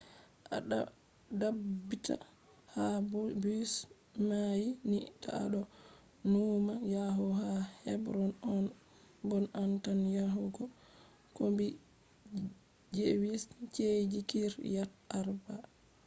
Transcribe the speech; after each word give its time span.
a 0.55 0.57
dabbita 1.39 2.15
ha 2.73 2.85
bus 3.41 3.71
mai 4.29 4.63
ni 4.89 4.99
ta 5.21 5.29
a 5.43 5.43
do 5.53 5.61
nuuma 6.31 6.73
yahugo 6.95 7.31
ha 7.43 7.51
hebron 7.85 8.31
on 8.53 8.65
bon 9.27 9.45
a 9.61 9.63
tan 9.83 10.01
yahugo 10.19 10.63
kombi 11.35 11.65
jewish 12.95 13.45
ci’eji 13.73 14.19
kiryat 14.29 14.91
arba 15.17 15.55